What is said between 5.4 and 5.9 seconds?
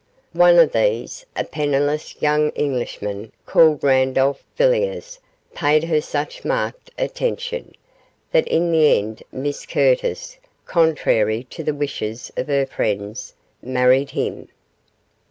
payed